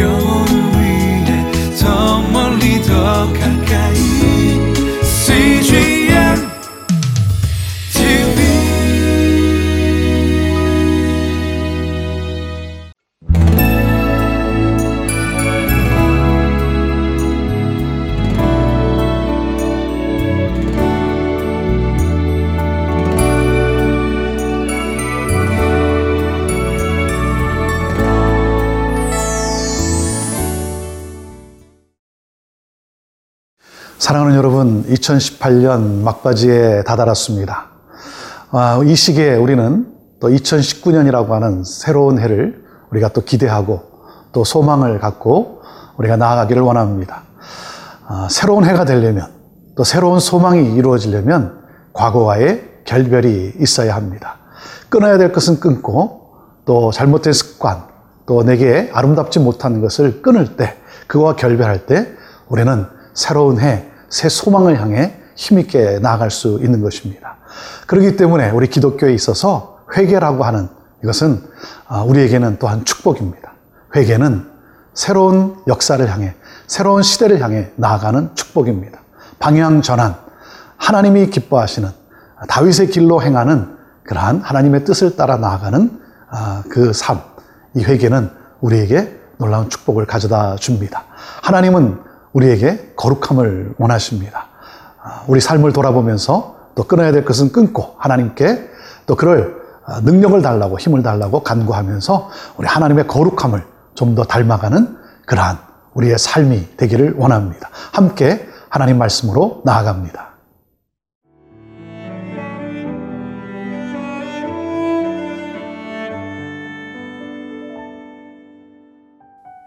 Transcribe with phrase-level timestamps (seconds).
[0.00, 0.31] 영
[34.02, 37.68] 사랑하는 여러분, 2018년 막바지에 다다랐습니다.
[38.50, 39.86] 아, 이 시기에 우리는
[40.18, 43.80] 또 2019년이라고 하는 새로운 해를 우리가 또 기대하고
[44.32, 45.62] 또 소망을 갖고
[45.98, 47.22] 우리가 나아가기를 원합니다.
[48.08, 49.28] 아, 새로운 해가 되려면
[49.76, 51.60] 또 새로운 소망이 이루어지려면
[51.92, 54.38] 과거와의 결별이 있어야 합니다.
[54.88, 56.32] 끊어야 될 것은 끊고
[56.64, 57.84] 또 잘못된 습관
[58.26, 60.74] 또 내게 아름답지 못한 것을 끊을 때
[61.06, 62.08] 그와 결별할 때
[62.48, 67.38] 우리는 새로운 해, 새 소망을 향해 힘있게 나아갈 수 있는 것입니다.
[67.86, 70.68] 그렇기 때문에 우리 기독교에 있어서 회개라고 하는
[71.02, 71.42] 이것은
[71.88, 73.52] 아, 우리에게는 또한 축복입니다.
[73.96, 74.46] 회개는
[74.92, 76.34] 새로운 역사를 향해,
[76.66, 79.00] 새로운 시대를 향해 나아가는 축복입니다.
[79.38, 80.14] 방향 전환,
[80.76, 81.88] 하나님이 기뻐하시는
[82.48, 85.90] 다윗의 길로 행하는 그러한 하나님의 뜻을 따라 나아가는
[86.28, 87.18] 아, 그 삶,
[87.74, 91.04] 이 회개는 우리에게 놀라운 축복을 가져다 줍니다.
[91.42, 94.46] 하나님은 우리에게 거룩함을 원하십니다.
[95.02, 98.68] 아, 우리 삶을 돌아보면서 또 끊어야 될 것은 끊고 하나님께
[99.06, 105.58] 또 그럴 아, 능력을 달라고 힘을 달라고 간구하면서 우리 하나님의 거룩함을 좀 더 닮아가는 그러한
[105.94, 107.68] 우리의 삶이 되기를 원합니다.
[107.92, 110.32] 함께 하나님 말씀으로 나아갑니다.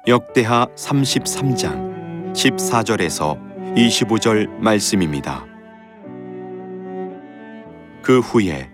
[0.07, 1.94] 역대하 33장
[2.35, 3.39] 14절에서
[3.75, 5.45] 25절 말씀입니다.
[8.01, 8.69] 그 후에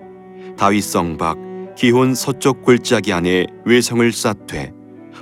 [0.57, 1.37] 다윗 성박
[1.75, 4.73] 기혼 서쪽 골짜기 안에 외성을 쌓되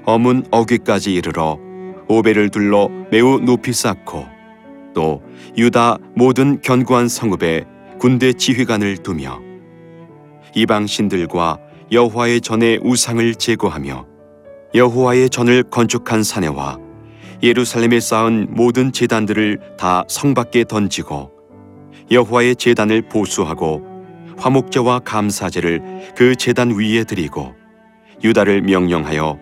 [0.05, 1.59] 어문 어귀까지 이르러
[2.07, 4.25] 오배를 둘러 매우 높이 쌓고
[4.95, 5.21] 또
[5.56, 7.66] 유다 모든 견고한 성읍에
[8.00, 9.39] 군대 지휘관을 두며
[10.56, 11.59] 이방 신들과
[11.91, 14.07] 여호와의 전에 우상을 제거하며
[14.73, 16.88] 여호와의 전을 건축한 사내와
[17.41, 21.31] 예루살렘에 쌓은 모든 제단들을 다 성 밖에 던지고
[22.11, 23.81] 여호와의 제단을 보수하고
[24.38, 27.53] 화목제와 감사제를 그 제단 위에 드리고
[28.23, 29.38] 유다를 명령하여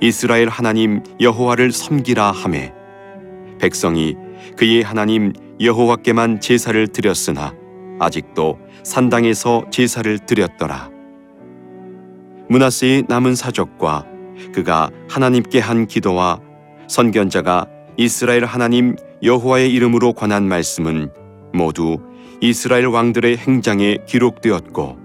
[0.00, 2.72] 이스라엘 하나님 여호와를 섬기라 하매
[3.60, 4.16] 백성이
[4.56, 7.54] 그의 하나님 여호와께만 제사를 드렸으나
[7.98, 10.90] 아직도 산당에서 제사를 드렸더라.
[12.48, 14.06] 문하세의 남은 사적과
[14.54, 16.40] 그가 하나님께 한 기도와
[16.88, 17.66] 선견자가
[17.96, 21.12] 이스라엘 하나님 여호와의 이름으로 관한 말씀은
[21.52, 21.98] 모두
[22.40, 24.98] 이스라엘 왕들의 행장에 기록되었고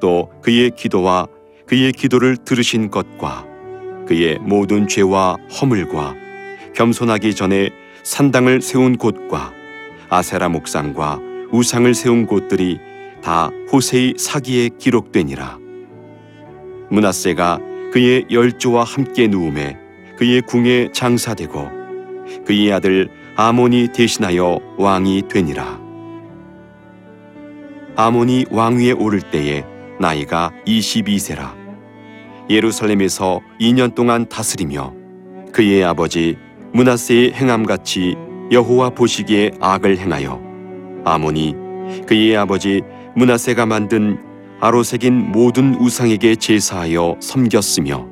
[0.00, 1.26] 또 그의 기도와
[1.66, 3.44] 그의 기도를 들으신 것과
[4.06, 6.14] 그의 모든 죄와 허물과
[6.74, 7.70] 겸손하기 전에
[8.04, 9.52] 산당을 세운 곳과
[10.08, 11.20] 아세라 목상과
[11.52, 12.78] 우상을 세운 곳들이
[13.22, 15.58] 다 호세의 사기에 기록되니라.
[16.90, 17.58] 문하세가
[17.92, 19.87] 그의 열조와 함께 누움에
[20.18, 21.68] 그의 궁에 장사되고
[22.44, 25.80] 그의 아들 아몬이 대신하여 왕이 되니라.
[27.94, 29.62] 아몬이 왕위에 오를 때에
[30.00, 31.54] 나이가 22세라.
[32.50, 34.92] 예루살렘에서 2년 동안 다스리며
[35.52, 36.36] 그의 아버지
[36.72, 38.16] 문하세의 행함같이
[38.50, 40.42] 여호와 보시기에 악을 행하여
[41.04, 41.54] 아몬이
[42.08, 42.82] 그의 아버지
[43.14, 44.18] 문하세가 만든
[44.60, 48.08] 아로색인 모든 우상에게 제사하여 섬겼으며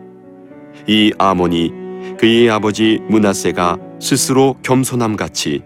[0.87, 1.86] 이 아몬이
[2.19, 5.63] 그의 아버지 문하세가 스스로 겸손함 같이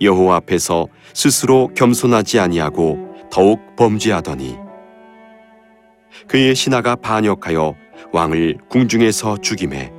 [0.00, 2.98] 여호와 앞에서 스스로 겸손하지 아니하고
[3.30, 4.56] 더욱 범죄하더니
[6.28, 7.74] 그의 신하가 반역하여
[8.12, 9.92] 왕을 궁중에서 죽임에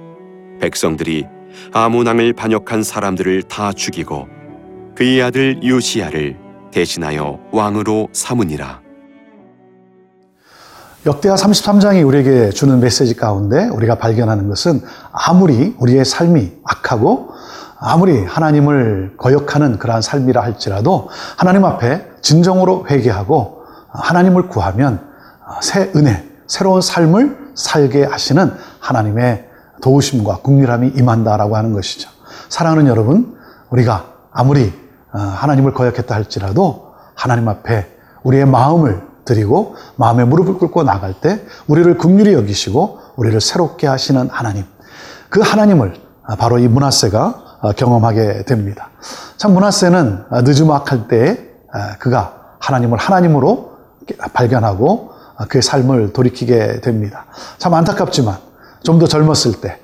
[0.59, 1.25] 백성들이
[1.73, 4.27] 아몬 왕을 반역한 사람들을 다 죽이고
[4.95, 6.37] 그의 아들 요시야를
[6.71, 8.86] 대신하여 왕으로 삼으니라.
[11.07, 14.81] 역대하 33장이 우리에게 주는 메시지 가운데 우리가 발견하는 것은
[15.13, 17.29] 아무리 우리의 삶이 악하고
[17.79, 21.07] 아무리 하나님을 거역하는 그러한 삶이라 할지라도
[21.37, 24.99] 하나님 앞에 진정으로 회개하고 하나님을 구하면
[25.61, 28.51] 새 은혜, 새로운 삶을 살게 하시는
[28.81, 29.47] 하나님의
[29.81, 32.09] 도우심과 국률함이 임한다라고 하는 것이죠.
[32.49, 33.37] 사랑하는 여러분,
[33.69, 34.73] 우리가 아무리
[35.11, 37.87] 하나님을 거역했다 할지라도 하나님 앞에
[38.23, 44.65] 우리의 마음을 드리고 마음의 무릎을 꿇고 나갈 때 우리를 긍휼히 여기시고 우리를 새롭게 하시는 하나님
[45.29, 45.95] 그 하나님을
[46.25, 48.89] 아, 바로 이 문하세가 아, 경험하게 됩니다.
[49.37, 53.71] 참 문하세는 아, 느즈막할 때 아, 그가 하나님을 하나님으로
[54.33, 57.25] 발견하고 아, 그의 삶을 돌이키게 됩니다.
[57.57, 58.37] 참 안타깝지만
[58.83, 59.79] 좀 더 젊었을 때,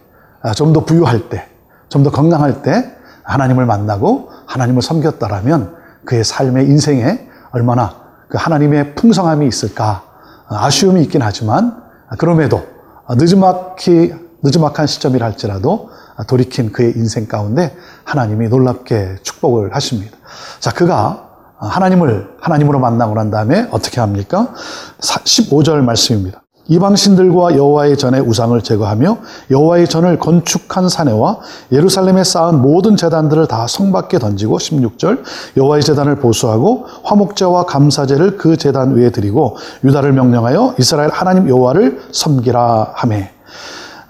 [0.55, 1.47] 좀 더 부유할 때,
[1.89, 5.75] 좀 더 건강할 때 하나님을 만나고 하나님을 섬겼더라면
[6.05, 8.02] 그의 삶의 인생에 얼마나
[8.33, 10.01] 그 하나님의 풍성함이 있을까
[10.49, 11.83] 아쉬움이 있긴 하지만
[12.17, 12.63] 그럼에도
[13.11, 15.91] 늦지막히 늦지막한 시점이라 할지라도
[16.25, 20.17] 돌이킨 그의 인생 가운데 하나님이 놀랍게 축복을 하십니다.
[20.59, 24.51] 자, 그가 하나님을 하나님으로 만나고 난 다음에 어떻게 합니까?
[24.99, 26.42] 15절 말씀입니다.
[26.67, 29.17] 이방신들과 여호와의 전에 우상을 제거하며
[29.51, 31.39] 여호와의 전을 건축한 사내와
[31.71, 35.23] 예루살렘에 쌓은 모든 재단들을 다 성밖에 던지고 16절
[35.57, 42.93] 여호와의 재단을 보수하고 화목제와 감사제를 그 재단 위에 드리고 유다를 명령하여 이스라엘 하나님 여호와를 섬기라
[42.95, 43.31] 하매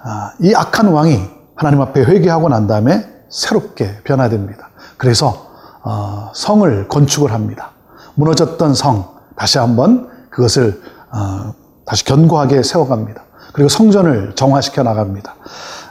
[0.02, 1.18] 아, 이 악한 왕이
[1.56, 4.70] 하나님 앞에 회개하고 난 다음에 새롭게 변화됩니다.
[4.96, 5.46] 그래서
[5.82, 7.72] 어, 성을 건축을 합니다.
[8.14, 10.80] 무너졌던 성 다시 한번 그것을
[11.10, 11.52] 어,
[11.86, 13.24] 다시 견고하게 세워갑니다.
[13.52, 15.36] 그리고 성전을 정화시켜 나갑니다.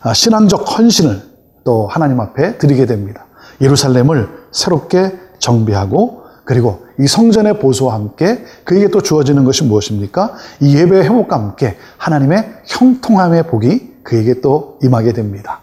[0.02, 1.22] 아, 신앙적 헌신을
[1.64, 3.26] 또 하나님 앞에 드리게 됩니다.
[3.62, 10.34] 예루살렘을 새롭게 정비하고 그리고 이 성전의 보수와 함께 그에게 또 주어지는 것이 무엇입니까?
[10.60, 15.62] 이 예배의 회복과 함께 하나님의 형통함의 복이 그에게 또 임하게 됩니다.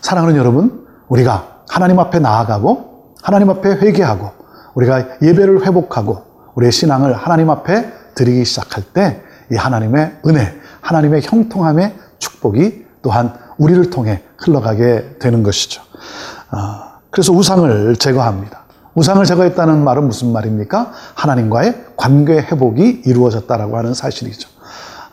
[0.00, 4.30] 사랑하는 여러분, 우리가 하나님 앞에 나아가고 하나님 앞에 회개하고
[4.74, 6.22] 우리가 예배를 회복하고
[6.54, 13.90] 우리의 신앙을 하나님 앞에 드리기 시작할 때 이 하나님의 은혜, 하나님의 형통함의 축복이 또한 우리를
[13.90, 15.82] 통해 흘러가게 되는 것이죠.
[16.50, 18.60] 아, 그래서 우상을 제거합니다.
[18.94, 20.92] 우상을 제거했다는 말은 무슨 말입니까?
[21.14, 24.48] 하나님과의 관계 회복이 이루어졌다라고 하는 사실이죠.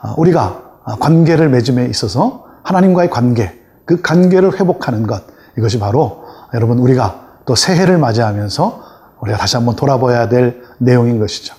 [0.02, 0.62] 아, 우리가
[1.00, 5.24] 관계를 맺음에 있어서 하나님과의 관계, 그 관계를 회복하는 것,
[5.58, 6.24] 이것이 바로
[6.54, 8.84] 여러분 우리가 또 새해를 맞이하면서
[9.22, 11.56] 우리가 다시 한번 돌아봐야 될 내용인 것이죠.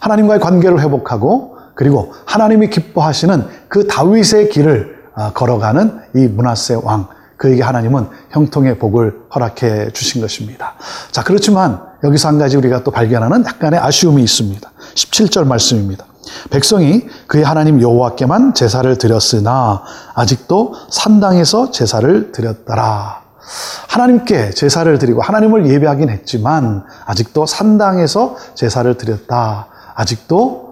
[0.00, 7.62] 하나님과의 관계를 회복하고 그리고 하나님이 기뻐하시는 그 다윗의 길을 아, 걸어가는 이 문하세 왕, 그에게
[7.62, 10.74] 하나님은 형통의 복을 허락해 주신 것입니다.
[11.10, 14.70] 자, 그렇지만 여기서 한 가지 우리가 또 발견하는 약간의 아쉬움이 있습니다.
[14.94, 16.06] 17절 말씀입니다.
[16.50, 19.82] 백성이 그의 하나님 여호와께만 제사를 드렸으나
[20.14, 23.22] 아직도 산당에서 제사를 드렸더라.
[23.88, 29.66] 하나님께 제사를 드리고 하나님을 예배하긴 했지만 아직도 산당에서 제사를 드렸다.
[29.94, 30.71] 아직도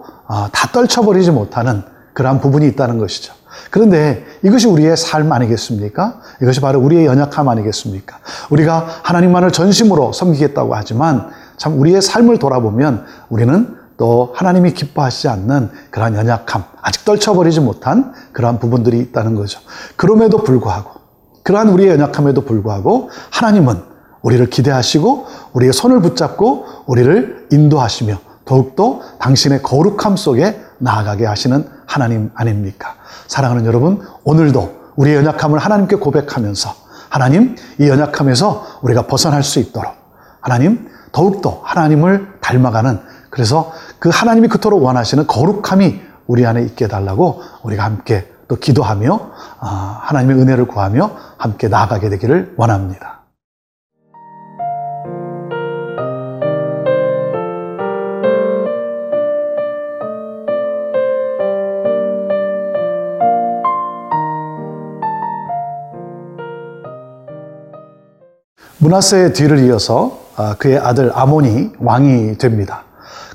[0.51, 1.83] 다 떨쳐버리지 못하는
[2.13, 3.33] 그러한 부분이 있다는 것이죠.
[3.69, 6.21] 그런데 이것이 우리의 삶 아니겠습니까?
[6.41, 8.19] 이것이 바로 우리의 연약함 아니겠습니까?
[8.49, 16.15] 우리가 하나님만을 전심으로 섬기겠다고 하지만 참 우리의 삶을 돌아보면 우리는 또 하나님이 기뻐하시지 않는 그러한
[16.15, 19.59] 연약함, 아직 떨쳐버리지 못한 그러한 부분들이 있다는 거죠.
[19.95, 21.01] 그럼에도 불구하고,
[21.43, 23.83] 그러한 우리의 연약함에도 불구하고 하나님은
[24.23, 32.95] 우리를 기대하시고 우리의 손을 붙잡고 우리를 인도하시며 더욱더 당신의 거룩함 속에 나아가게 하시는 하나님 아닙니까?
[33.27, 36.73] 사랑하는 여러분, 오늘도 우리의 연약함을 하나님께 고백하면서
[37.09, 39.93] 하나님, 이 연약함에서 우리가 벗어날 수 있도록
[40.39, 42.99] 하나님, 더욱더 하나님을 닮아가는
[43.29, 49.99] 그래서 그 하나님이 그토록 원하시는 거룩함이 우리 안에 있게 해달라고 우리가 함께 또 기도하며 아,
[50.03, 53.20] 하나님의 은혜를 구하며 함께 나아가게 되기를 원합니다.
[68.91, 72.83] 문하세의 뒤를 이어서 아, 그의 아들 아몬이 왕이 됩니다.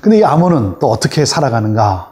[0.03, 2.11] 근데 이 아몬은 또 어떻게 살아가는가?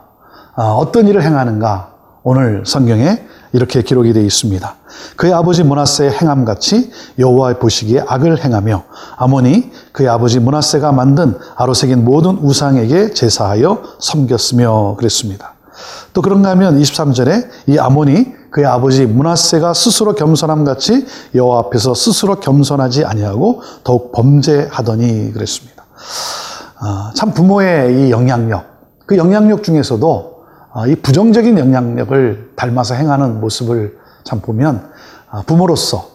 [0.56, 1.92] 아, 어떤 일을 행하는가?
[2.24, 3.24] 오늘 성경에
[3.54, 4.75] 이렇게 기록이 되어 있습니다.
[5.16, 8.84] 그의 아버지 문하세의 행함같이 여호와의 보시기에 악을 행하며
[9.18, 15.54] 아몬이 그의 아버지 문하세가 만든 아로색인 모든 우상에게 제사하여 섬겼으며 그랬습니다.
[16.14, 18.25] 또 그런가 하면 23절에 이 아몬이
[18.56, 25.84] 그의 아버지 문하세가 스스로 겸손함 같이 여호와 앞에서 스스로 겸손하지 아니하고 더욱 범죄하더니 그랬습니다.
[26.80, 28.64] 아, 참 부모의 이 영향력,
[29.08, 34.90] 그 영향력 중에서도 아, 이 부정적인 영향력을 닮아서 행하는 모습을 참 보면
[35.30, 36.08] 아, 부모로서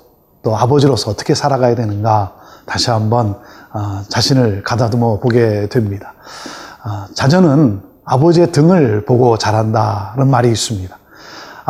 [0.43, 3.37] 또 아버지로서 어떻게 살아가야 되는가 다시 한번
[4.09, 6.15] 자신을 가다듬어 보게 됩니다.
[7.13, 11.00] 자녀는 아버지의 등을 보고 자란다는 말이 있습니다.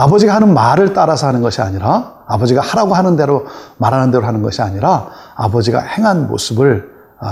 [0.01, 4.63] 아버지가 하는 말을 따라서 하는 것이 아니라 아버지가 하라고 하는 대로 말하는 대로 하는 것이
[4.63, 6.91] 아니라 아버지가 행한 모습을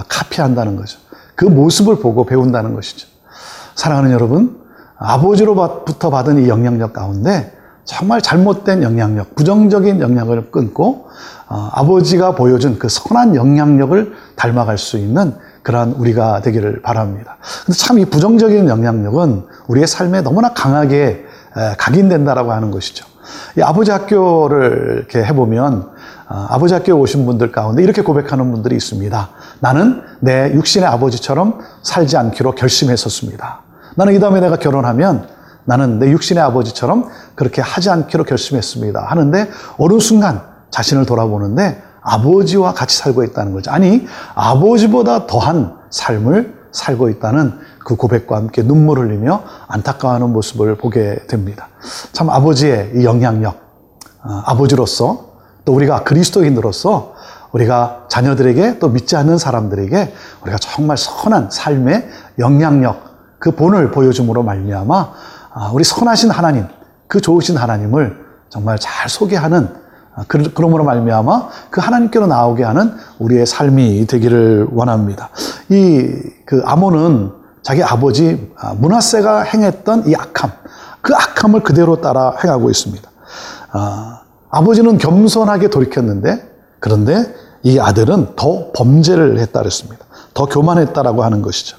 [0.09, 0.99] 카피한다는 거죠.
[1.35, 3.09] 그 모습을 보고 배운다는 것이죠.
[3.75, 4.59] 사랑하는 여러분,
[4.99, 11.09] 아버지로부터 받은 이 영향력 가운데 정말 잘못된 영향력, 부정적인 영향을 끊고
[11.49, 17.39] 어, 아버지가 보여준 그 선한 영향력을 닮아갈 수 있는 그러한 우리가 되기를 바랍니다.
[17.65, 21.28] 근데 참 이 부정적인 영향력은 우리의 삶에 너무나 강하게 에,
[21.79, 23.07] 각인된다라고 하는 것이죠.
[23.57, 25.91] 이 아버지 학교를 이렇게 해보면
[26.31, 29.29] 어, 아버지 학교에 오신 분들 가운데 이렇게 고백하는 분들이 있습니다.
[29.61, 33.63] 나는 내 육신의 아버지처럼 살지 않기로 결심했었습니다.
[33.97, 35.27] 나는 이 다음에 내가 결혼하면
[35.65, 39.01] 나는 내 육신의 아버지처럼 그렇게 하지 않기로 결심했습니다.
[39.01, 43.71] 하는데 어느 순간 자신을 돌아보는데 아버지와 같이 살고 있다는 거죠.
[43.71, 51.69] 아니, 아버지보다 더한 삶을 살고 있다는 그 고백과 함께 눈물 흘리며 안타까워하는 모습을 보게 됩니다.
[52.13, 53.55] 참 아버지의 이 영향력,
[54.25, 55.29] 어, 아버지로서
[55.65, 57.15] 또 우리가 그리스도인으로서
[57.53, 62.09] 우리가 자녀들에게 또 믿지 않는 사람들에게 우리가 정말 선한 삶의
[62.39, 63.03] 영향력,
[63.39, 65.13] 그 본을 보여줌으로 말미암아
[65.55, 66.67] 아, 우리 선하신 하나님,
[67.07, 68.17] 그 좋으신 하나님을
[68.51, 69.69] 정말 잘 소개하는
[70.15, 75.31] 아, 그- 그러므로 말미암아 그 하나님께로 나오게 하는 우리의 삶이 되기를 원합니다.
[75.71, 77.31] 이 그 아몬은
[77.63, 80.51] 자기 아버지 아, 문하세가 행했던 이 악함,
[81.03, 83.07] 그 악함을 그대로 따라 행하고 있습니다.
[83.73, 87.35] 아, 아버지는 겸손하게 돌이켰는데 그런데
[87.65, 90.07] 이 아들은 더 범죄를 했다 그랬습니다.
[90.33, 91.77] 더 교만했다라고 하는 것이죠.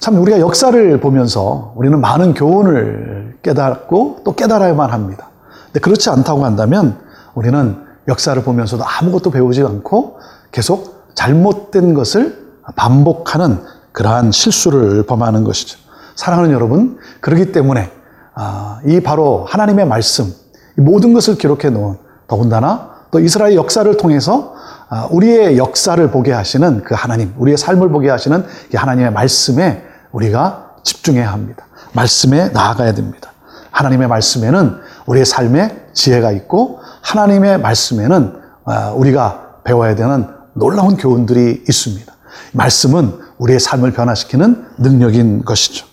[0.00, 5.30] 참 우리가 역사를 보면서 우리는 많은 교훈을 깨닫고 또 깨달아야만 합니다.
[5.66, 6.98] 근데 그렇지 않다고 한다면
[7.34, 7.76] 우리는
[8.08, 10.18] 역사를 보면서도 아무것도 배우지 않고
[10.50, 12.44] 계속 잘못된 것을
[12.76, 13.58] 반복하는
[13.92, 15.78] 그러한 실수를 범하는 것이죠.
[16.16, 17.90] 사랑하는 여러분, 그렇기 때문에
[18.34, 20.32] 아, 이 바로 하나님의 말씀,
[20.76, 24.54] 이 모든 것을 기록해 놓은 더군다나 또 이스라엘 역사를 통해서
[24.88, 30.76] 아, 우리의 역사를 보게 하시는 그 하나님, 우리의 삶을 보게 하시는 이 하나님의 말씀에 우리가
[30.82, 31.66] 집중해야 합니다.
[31.92, 33.32] 말씀에 나아가야 됩니다.
[33.70, 42.12] 하나님의 말씀에는 우리의 삶에 지혜가 있고 하나님의 말씀에는 아, 우리가 배워야 되는 놀라운 교훈들이 있습니다.
[42.52, 45.86] 말씀은 우리의 삶을 변화시키는 능력인 것이죠.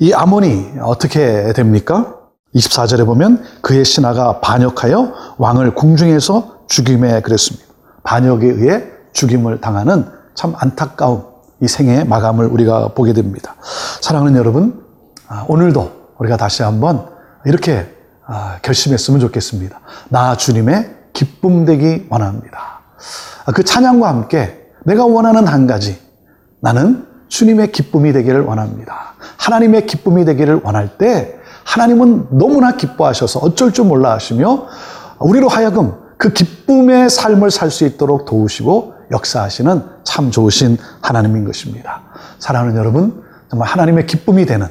[0.00, 2.16] 이 아몬이 어떻게 됩니까?
[2.54, 7.66] 24절에 보면 그의 신하가 반역하여 왕을 궁중에서 죽임에 그랬습니다.
[8.02, 11.24] 반역에 의해 죽임을 당하는 참 안타까운
[11.60, 13.56] 이 생의 마감을 우리가 보게 됩니다.
[14.00, 14.84] 사랑하는 여러분,
[15.26, 17.08] 아, 오늘도 우리가 다시 한번
[17.44, 17.94] 이렇게
[18.26, 19.80] 아, 결심했으면 좋겠습니다.
[20.08, 22.80] 나 주님의 기쁨 되기 원합니다.
[23.48, 25.98] 아, 그 찬양과 함께 내가 원하는 한 가지,
[26.60, 29.14] 나는 주님의 기쁨이 되기를 원합니다.
[29.38, 34.66] 하나님의 기쁨이 되기를 원할 때 하나님은 너무나 기뻐하셔서 어쩔 줄 몰라 하시며
[35.18, 42.02] 우리로 하여금 그 기쁨의 삶을 살 수 있도록 도우시고 역사하시는 참 좋으신 하나님인 것입니다.
[42.38, 44.66] 사랑하는 여러분, 정말 하나님의 기쁨이 되는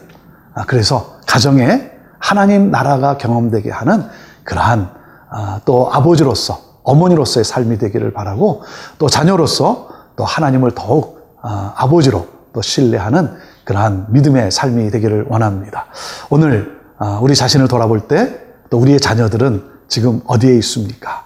[0.54, 4.04] 아, 그래서 가정에 하나님 나라가 경험되게 하는
[4.44, 4.92] 그러한
[5.32, 8.64] 아, 또 아버지로서 어머니로서의 삶이 되기를 바라고
[8.98, 15.86] 또 자녀로서 또 하나님을 더욱 아, 아버지로 또 신뢰하는 그러한 믿음의 삶이 되기를 원합니다.
[16.30, 21.26] 오늘 아, 우리 자신을 돌아볼 때 또 우리의 자녀들은 지금 어디에 있습니까?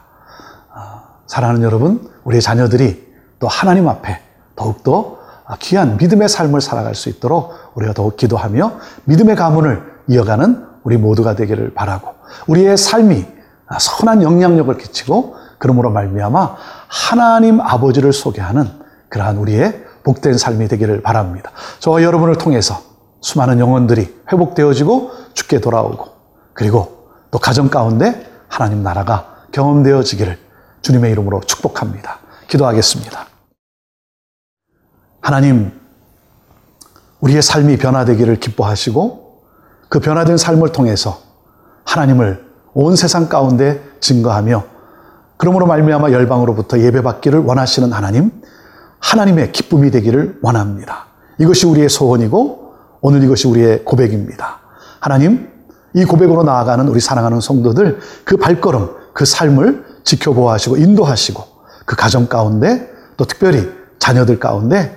[0.73, 4.19] 아, 사랑하는 여러분, 우리의 자녀들이 또 하나님 앞에
[4.55, 5.17] 더욱더
[5.59, 8.73] 귀한 믿음의 삶을 살아갈 수 있도록 우리가 더욱 기도하며
[9.05, 12.13] 믿음의 가문을 이어가는 우리 모두가 되기를 바라고
[12.47, 13.25] 우리의 삶이
[13.79, 16.55] 선한 영향력을 끼치고 그러므로 말미암아
[16.87, 18.67] 하나님 아버지를 소개하는
[19.09, 21.51] 그러한 우리의 복된 삶이 되기를 바랍니다.
[21.77, 22.81] 저와 여러분을 통해서
[23.21, 26.07] 수많은 영혼들이 회복되어지고 죽게 돌아오고
[26.53, 30.39] 그리고 또 가정 가운데 하나님 나라가 경험되어지기를
[30.81, 32.17] 주님의 이름으로 축복합니다.
[32.47, 33.27] 기도하겠습니다.
[35.21, 35.79] 하나님,
[37.19, 39.43] 우리의 삶이 변화되기를 기뻐하시고
[39.89, 41.21] 그 변화된 삶을 통해서
[41.85, 44.70] 하나님을 온 세상 가운데 증거하며
[45.41, 48.29] 그러므로 말미암아 열방으로부터 예배받기를 원하시는 하나님,
[48.99, 51.07] 하나님의 기쁨이 되기를 원합니다.
[51.39, 54.59] 이것이 우리의 소원이고 오늘 이것이 우리의 고백입니다.
[54.99, 55.49] 하나님,
[55.95, 61.43] 이 고백으로 나아가는 우리 사랑하는 성도들 그 발걸음, 그 삶을 지켜보아하시고 인도하시고
[61.85, 63.67] 그 가정 가운데 또 특별히
[63.97, 64.95] 자녀들 가운데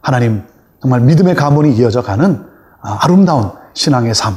[0.00, 0.42] 하나님
[0.80, 2.42] 정말 믿음의 가문이 이어져 가는
[2.80, 4.36] 아, 아름다운 신앙의 삶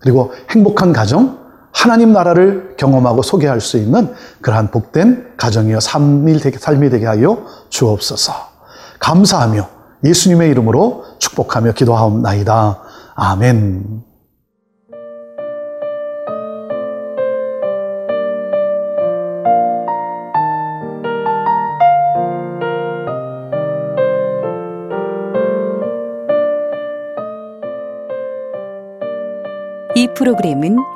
[0.00, 1.45] 그리고 행복한 가정
[1.76, 8.32] 하나님 나라를 경험하고 소개할 수 있는 그러한 복된 가정이여 삶이 되게, 삶이 되게 하여 주옵소서
[8.98, 9.68] 감사하며
[10.02, 12.78] 예수님의 이름으로 축복하며 기도하옵나이다.
[13.14, 14.04] 아멘.
[29.94, 30.95] 이 프로그램은